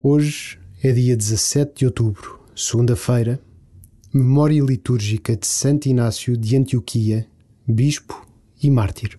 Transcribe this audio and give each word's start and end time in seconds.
Hoje 0.00 0.60
é 0.80 0.92
dia 0.92 1.16
17 1.16 1.80
de 1.80 1.84
outubro, 1.84 2.38
segunda-feira, 2.54 3.42
memória 4.14 4.62
litúrgica 4.62 5.36
de 5.36 5.44
Santo 5.44 5.88
Inácio 5.88 6.36
de 6.36 6.56
Antioquia, 6.56 7.26
bispo 7.66 8.24
e 8.62 8.70
mártir. 8.70 9.18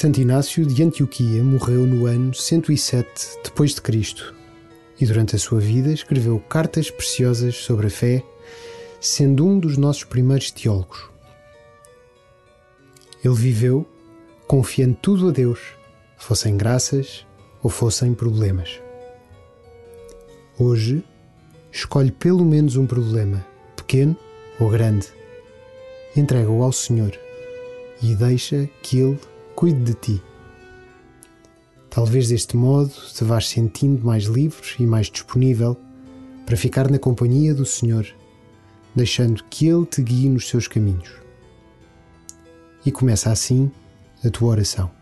Santo 0.00 0.20
Inácio 0.20 0.64
de 0.64 0.80
Antioquia 0.80 1.42
morreu 1.42 1.84
no 1.84 2.06
ano 2.06 2.32
107 2.32 3.40
depois 3.42 3.74
de 3.74 3.82
Cristo 3.82 4.32
e 5.00 5.04
durante 5.04 5.34
a 5.34 5.38
sua 5.40 5.58
vida 5.58 5.90
escreveu 5.90 6.38
cartas 6.38 6.88
preciosas 6.88 7.56
sobre 7.56 7.88
a 7.88 7.90
fé, 7.90 8.22
sendo 9.00 9.44
um 9.44 9.58
dos 9.58 9.76
nossos 9.76 10.04
primeiros 10.04 10.52
teólogos. 10.52 11.10
Ele 13.24 13.34
viveu 13.34 13.84
confiando 14.46 14.96
tudo 15.02 15.30
a 15.30 15.32
Deus, 15.32 15.58
fossem 16.16 16.56
graças 16.56 17.26
ou 17.60 17.68
fossem 17.68 18.14
problemas. 18.14 18.80
Hoje, 20.56 21.02
escolhe 21.72 22.12
pelo 22.12 22.44
menos 22.44 22.76
um 22.76 22.86
problema, 22.86 23.44
pequeno 23.74 24.16
ou 24.60 24.70
grande, 24.70 25.08
entrega-o 26.14 26.62
ao 26.62 26.70
Senhor 26.70 27.18
e 28.00 28.14
deixa 28.14 28.70
que 28.80 29.00
Ele 29.00 29.18
cuide 29.58 29.82
de 29.82 29.94
ti. 29.94 30.22
Talvez 31.90 32.28
deste 32.28 32.56
modo 32.56 32.92
te 33.12 33.24
vás 33.24 33.48
sentindo 33.48 34.06
mais 34.06 34.26
livre 34.26 34.62
e 34.78 34.86
mais 34.86 35.10
disponível 35.10 35.76
para 36.46 36.56
ficar 36.56 36.88
na 36.88 36.96
companhia 36.96 37.52
do 37.52 37.66
Senhor, 37.66 38.06
deixando 38.94 39.42
que 39.50 39.66
Ele 39.66 39.84
te 39.84 40.00
guie 40.00 40.28
nos 40.28 40.48
seus 40.48 40.68
caminhos. 40.68 41.10
E 42.86 42.92
começa 42.92 43.32
assim 43.32 43.68
a 44.24 44.30
tua 44.30 44.50
oração. 44.50 44.97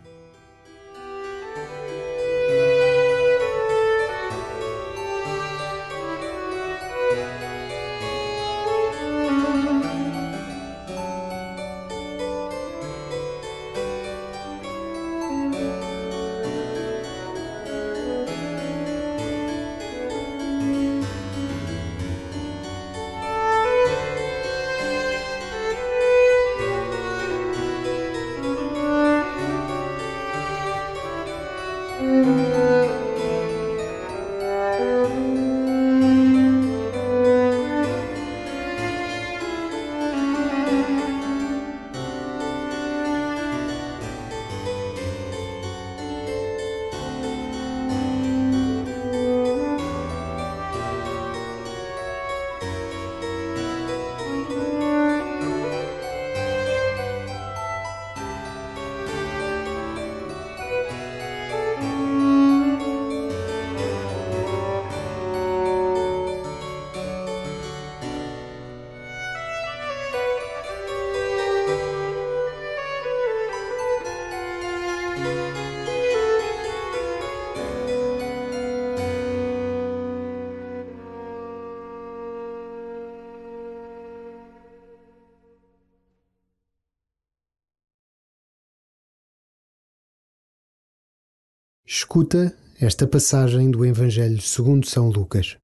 Escuta 91.89 92.53
esta 92.81 93.07
passagem 93.07 93.71
do 93.71 93.85
Evangelho 93.85 94.41
segundo 94.41 94.85
São 94.85 95.07
Lucas. 95.07 95.55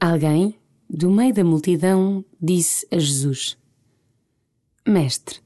Alguém, 0.00 0.58
do 0.90 1.12
meio 1.12 1.32
da 1.32 1.44
multidão, 1.44 2.24
disse 2.40 2.84
a 2.90 2.98
Jesus: 2.98 3.56
Mestre, 4.84 5.38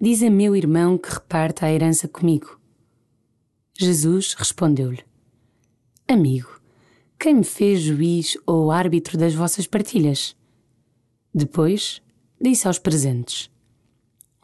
diz 0.00 0.20
a 0.20 0.28
meu 0.28 0.56
irmão 0.56 0.98
que 0.98 1.08
reparta 1.10 1.64
a 1.64 1.72
herança 1.72 2.08
comigo. 2.08 2.60
Jesus 3.78 4.34
respondeu-lhe: 4.34 5.04
Amigo, 6.08 6.60
quem 7.16 7.36
me 7.36 7.44
fez 7.44 7.82
juiz 7.82 8.36
ou 8.44 8.72
árbitro 8.72 9.16
das 9.16 9.32
vossas 9.32 9.68
partilhas? 9.68 10.36
Depois 11.32 12.02
disse 12.40 12.66
aos 12.66 12.80
presentes: 12.80 13.48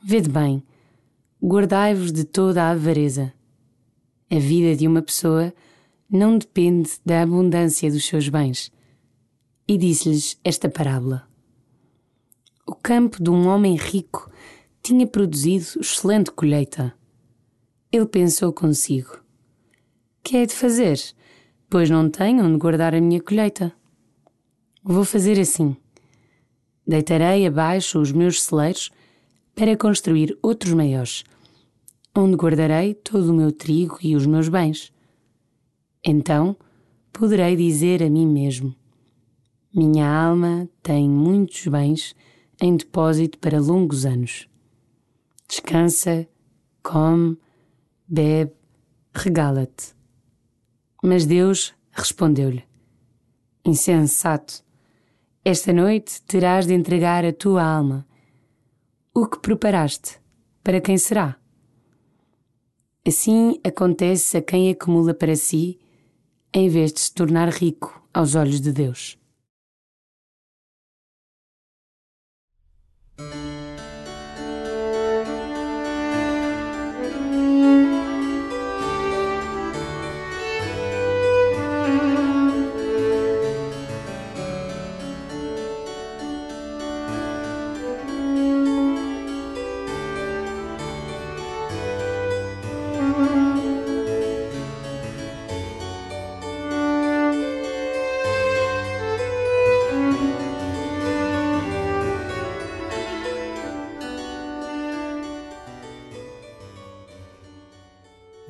Vede 0.01 0.29
bem, 0.29 0.63
guardai-vos 1.43 2.13
de 2.13 2.23
toda 2.23 2.63
a 2.63 2.71
avareza 2.71 3.33
a 4.31 4.39
vida 4.39 4.77
de 4.77 4.87
uma 4.87 5.03
pessoa 5.03 5.53
não 6.09 6.39
depende 6.39 6.91
da 7.05 7.23
abundância 7.23 7.91
dos 7.91 8.07
seus 8.07 8.29
bens. 8.29 8.71
E 9.67 9.77
disse-lhes 9.77 10.39
esta 10.45 10.69
parábola: 10.69 11.29
O 12.67 12.75
campo 12.75 13.23
de 13.23 13.29
um 13.29 13.49
homem 13.49 13.77
rico 13.77 14.31
tinha 14.83 15.07
produzido 15.07 15.81
excelente 15.81 16.31
colheita. 16.31 16.95
Ele 17.91 18.07
pensou 18.07 18.53
consigo: 18.53 19.19
Que 20.23 20.39
é 20.39 20.47
de 20.47 20.55
fazer, 20.55 20.99
pois 21.69 21.91
não 21.91 22.09
tenho 22.09 22.45
onde 22.45 22.59
guardar 22.59 22.95
a 22.95 23.01
minha 23.01 23.21
colheita? 23.21 23.73
Vou 24.83 25.05
fazer 25.05 25.39
assim: 25.41 25.77
deitarei 26.87 27.47
abaixo 27.47 28.01
os 28.01 28.13
meus 28.13 28.43
celeiros 28.43 28.91
para 29.55 29.77
construir 29.77 30.39
outros 30.43 30.73
maiores 30.73 31.25
onde 32.15 32.37
guardarei 32.37 32.95
todo 32.95 33.31
o 33.31 33.35
meu 33.35 33.53
trigo 33.53 33.99
e 34.03 34.17
os 34.17 34.27
meus 34.27 34.49
bens. 34.49 34.93
Então 36.05 36.57
poderei 37.13 37.57
dizer 37.57 38.03
a 38.03 38.11
mim 38.11 38.27
mesmo: 38.27 38.75
Minha 39.75 40.09
alma 40.09 40.69
tem 40.83 41.09
muitos 41.09 41.67
bens 41.67 42.15
em 42.61 42.77
depósito 42.77 43.39
para 43.39 43.61
longos 43.61 44.05
anos. 44.05 44.49
Descansa, 45.49 46.29
come, 46.83 47.37
bebe, 48.07 48.53
regala-te. 49.15 49.95
Mas 51.03 51.27
Deus 51.27 51.75
respondeu-lhe: 51.93 52.65
Insensato, 53.65 54.63
Esta 55.45 55.73
noite 55.73 56.23
terás 56.23 56.67
de 56.67 56.75
entregar 56.75 57.25
a 57.25 57.33
tua 57.33 57.63
alma. 57.63 58.07
O 59.15 59.27
que 59.27 59.39
preparaste, 59.39 60.21
para 60.63 60.81
quem 60.81 60.97
será? 60.97 61.37
Assim 63.11 63.59
acontece 63.65 64.37
a 64.37 64.41
quem 64.41 64.71
acumula 64.71 65.13
para 65.13 65.35
si, 65.35 65.81
em 66.55 66.69
vez 66.69 66.93
de 66.93 67.01
se 67.01 67.13
tornar 67.13 67.49
rico 67.49 68.01
aos 68.15 68.37
olhos 68.37 68.61
de 68.61 68.71
Deus. 68.71 69.19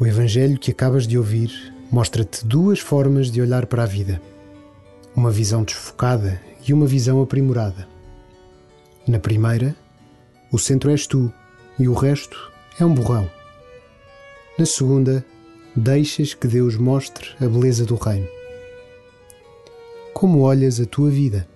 O 0.01 0.07
Evangelho 0.07 0.59
que 0.59 0.71
acabas 0.71 1.07
de 1.07 1.19
ouvir 1.19 1.75
mostra-te 1.93 2.47
duas 2.47 2.79
formas 2.81 3.31
de 3.31 3.43
olhar 3.43 3.67
para 3.67 3.83
a 3.83 3.87
vida: 3.87 4.19
uma 5.15 5.31
visão 5.31 5.63
desfocada 5.63 6.41
e 6.67 6.73
uma 6.73 6.87
visão 6.87 7.21
aprimorada. 7.21 7.87
Na 9.07 9.19
primeira, 9.19 9.77
o 10.51 10.59
centro 10.59 10.91
és 10.91 11.07
tu 11.07 11.31
e 11.79 11.87
o 11.87 11.93
resto 11.93 12.51
é 12.81 12.85
um 12.85 12.95
borrão. 12.95 13.31
Na 14.59 14.65
segunda, 14.65 15.23
deixas 15.77 16.33
que 16.33 16.49
Deus 16.49 16.77
mostre 16.77 17.29
a 17.39 17.47
beleza 17.47 17.85
do 17.85 17.97
Reino. 17.97 18.27
Como 20.15 20.41
olhas 20.41 20.81
a 20.81 20.87
tua 20.87 21.11
vida? 21.11 21.47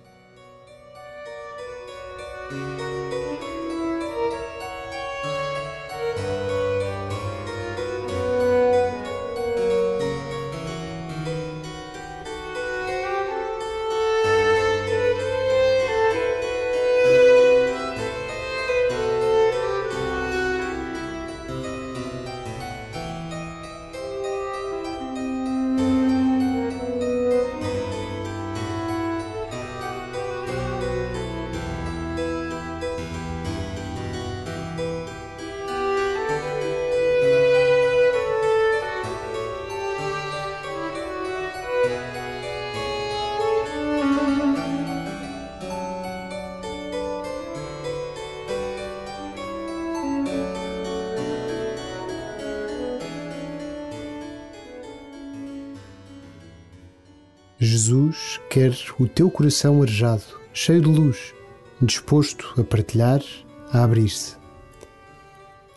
Jesus 57.75 58.39
quer 58.49 58.73
o 58.97 59.05
teu 59.05 59.29
coração 59.29 59.81
arejado, 59.81 60.23
cheio 60.53 60.81
de 60.81 60.87
luz, 60.87 61.33
disposto 61.81 62.53
a 62.57 62.63
partilhar, 62.63 63.21
a 63.69 63.83
abrir-se. 63.83 64.37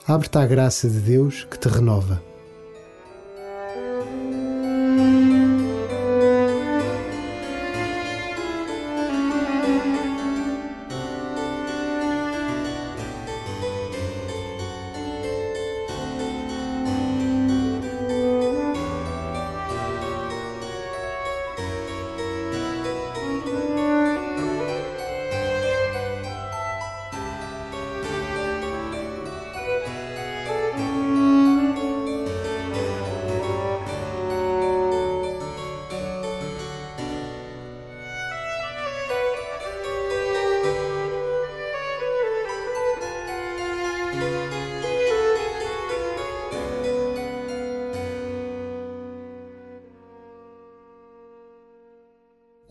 Abre-te 0.07 0.39
à 0.39 0.47
graça 0.47 0.89
de 0.89 1.01
Deus 1.01 1.43
que 1.51 1.59
te 1.59 1.67
renova. 1.67 2.23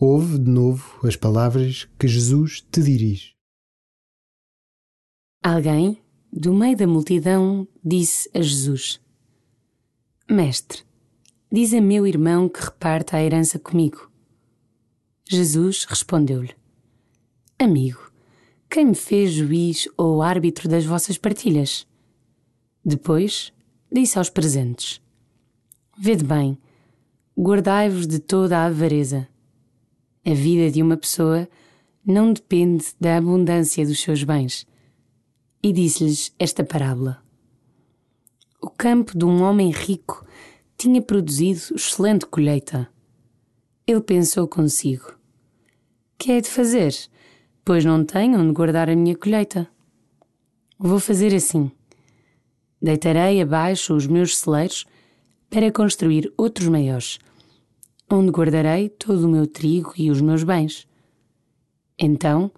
Ouve 0.00 0.38
de 0.38 0.48
novo 0.48 1.04
as 1.04 1.16
palavras 1.16 1.88
que 1.98 2.06
Jesus 2.06 2.60
te 2.60 2.80
dirige. 2.80 3.34
Alguém, 5.42 6.00
do 6.32 6.54
meio 6.54 6.76
da 6.76 6.86
multidão, 6.86 7.66
disse 7.84 8.30
a 8.32 8.40
Jesus: 8.40 9.00
Mestre, 10.30 10.84
diz 11.50 11.74
a 11.74 11.80
meu 11.80 12.06
irmão 12.06 12.48
que 12.48 12.60
reparta 12.60 13.16
a 13.16 13.24
herança 13.24 13.58
comigo. 13.58 14.08
Jesus 15.28 15.84
respondeu-lhe: 15.84 16.54
Amigo, 17.58 18.12
quem 18.70 18.84
me 18.84 18.94
fez 18.94 19.32
juiz 19.32 19.88
ou 19.96 20.22
árbitro 20.22 20.68
das 20.68 20.84
vossas 20.84 21.18
partilhas? 21.18 21.88
Depois 22.84 23.52
disse 23.90 24.16
aos 24.16 24.30
presentes: 24.30 25.02
Vede 25.98 26.22
bem, 26.22 26.56
guardai-vos 27.36 28.06
de 28.06 28.20
toda 28.20 28.58
a 28.58 28.66
avareza 28.66 29.26
a 30.28 30.34
vida 30.34 30.70
de 30.70 30.82
uma 30.82 30.96
pessoa 30.96 31.48
não 32.04 32.34
depende 32.34 32.84
da 33.00 33.16
abundância 33.16 33.86
dos 33.86 33.98
seus 34.00 34.22
bens. 34.22 34.66
E 35.62 35.72
disse-lhes 35.72 36.34
esta 36.38 36.62
parábola: 36.62 37.22
O 38.60 38.68
campo 38.68 39.16
de 39.16 39.24
um 39.24 39.42
homem 39.42 39.70
rico 39.70 40.26
tinha 40.76 41.00
produzido 41.00 41.74
excelente 41.74 42.26
colheita. 42.26 42.88
Ele 43.86 44.02
pensou 44.02 44.46
consigo: 44.46 45.14
Que 46.18 46.32
é 46.32 46.40
de 46.42 46.48
fazer, 46.48 46.94
pois 47.64 47.86
não 47.86 48.04
tenho 48.04 48.38
onde 48.38 48.52
guardar 48.52 48.90
a 48.90 48.96
minha 48.96 49.16
colheita? 49.16 49.66
Vou 50.78 51.00
fazer 51.00 51.34
assim: 51.34 51.72
deitarei 52.82 53.40
abaixo 53.40 53.94
os 53.94 54.06
meus 54.06 54.36
celeiros 54.36 54.84
para 55.48 55.72
construir 55.72 56.30
outros 56.36 56.68
maiores 56.68 57.18
onde 58.10 58.30
guardarei 58.30 58.88
todo 58.88 59.26
o 59.26 59.28
meu 59.28 59.46
trigo 59.46 59.92
e 59.96 60.10
os 60.10 60.20
meus 60.20 60.42
bens. 60.42 60.88
Então 61.98 62.50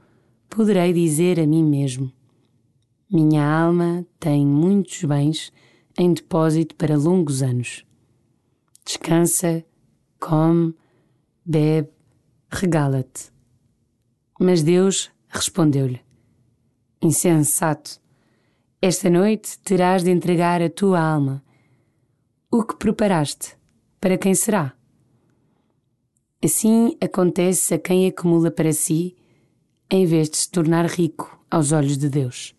poderei 0.48 0.92
dizer 0.92 1.40
a 1.40 1.46
mim 1.46 1.64
mesmo: 1.64 2.12
Minha 3.10 3.44
alma 3.44 4.06
tem 4.18 4.46
muitos 4.46 5.02
bens 5.04 5.52
em 5.98 6.12
depósito 6.12 6.74
para 6.76 6.96
longos 6.96 7.42
anos. 7.42 7.84
Descansa, 8.84 9.64
come, 10.18 10.74
bebe, 11.44 11.90
regala-te. 12.50 13.30
Mas 14.38 14.62
Deus 14.62 15.10
respondeu-lhe: 15.28 16.00
Insensato, 17.02 18.00
esta 18.80 19.10
noite 19.10 19.58
terás 19.60 20.02
de 20.02 20.10
entregar 20.10 20.62
a 20.62 20.70
tua 20.70 21.00
alma. 21.00 21.42
O 22.50 22.64
que 22.64 22.76
preparaste, 22.76 23.56
para 24.00 24.18
quem 24.18 24.34
será? 24.34 24.74
Assim 26.42 26.96
acontece 27.02 27.74
a 27.74 27.78
quem 27.78 28.06
acumula 28.06 28.50
para 28.50 28.72
si, 28.72 29.14
em 29.90 30.06
vez 30.06 30.30
de 30.30 30.38
se 30.38 30.50
tornar 30.50 30.86
rico 30.86 31.38
aos 31.50 31.70
olhos 31.70 31.98
de 31.98 32.08
Deus. 32.08 32.54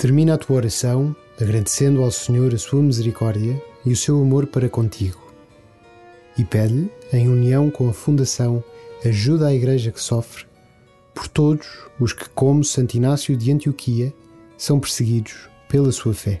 Termina 0.00 0.32
a 0.32 0.38
tua 0.38 0.56
oração 0.56 1.14
agradecendo 1.38 2.02
ao 2.02 2.10
Senhor 2.10 2.54
a 2.54 2.56
sua 2.56 2.80
misericórdia 2.80 3.62
e 3.84 3.92
o 3.92 3.96
seu 3.96 4.18
amor 4.18 4.46
para 4.46 4.66
contigo. 4.66 5.20
E 6.38 6.42
pede-lhe, 6.42 6.90
em 7.12 7.28
união 7.28 7.70
com 7.70 7.86
a 7.86 7.92
Fundação 7.92 8.64
Ajuda 9.04 9.48
à 9.48 9.54
Igreja 9.54 9.92
que 9.92 10.00
Sofre, 10.00 10.46
por 11.14 11.28
todos 11.28 11.66
os 12.00 12.14
que, 12.14 12.26
como 12.30 12.64
Santo 12.64 12.94
Inácio 12.94 13.36
de 13.36 13.52
Antioquia, 13.52 14.10
são 14.56 14.80
perseguidos 14.80 15.50
pela 15.68 15.92
sua 15.92 16.14
fé. 16.14 16.40